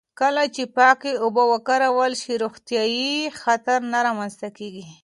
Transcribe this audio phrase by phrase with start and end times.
[0.19, 4.85] کله چې پاکې اوبه وکارول شي، روغتیايي خطر نه رامنځته کېږي.